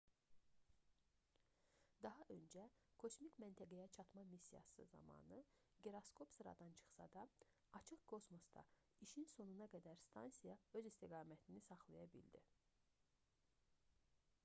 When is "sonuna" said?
9.35-9.67